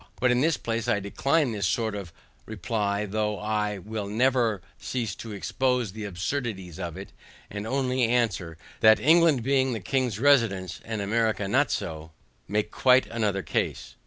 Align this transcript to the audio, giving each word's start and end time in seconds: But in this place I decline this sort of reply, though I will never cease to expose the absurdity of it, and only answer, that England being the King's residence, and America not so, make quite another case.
But 0.19 0.31
in 0.31 0.41
this 0.41 0.57
place 0.57 0.87
I 0.87 0.99
decline 0.99 1.51
this 1.51 1.67
sort 1.67 1.93
of 1.93 2.11
reply, 2.47 3.05
though 3.05 3.37
I 3.37 3.77
will 3.77 4.07
never 4.07 4.63
cease 4.79 5.13
to 5.17 5.31
expose 5.31 5.91
the 5.91 6.05
absurdity 6.05 6.73
of 6.81 6.97
it, 6.97 7.11
and 7.51 7.67
only 7.67 8.05
answer, 8.07 8.57
that 8.79 8.99
England 8.99 9.43
being 9.43 9.73
the 9.73 9.79
King's 9.79 10.17
residence, 10.17 10.81
and 10.83 11.03
America 11.03 11.47
not 11.47 11.69
so, 11.69 12.13
make 12.47 12.71
quite 12.71 13.05
another 13.11 13.43
case. 13.43 13.93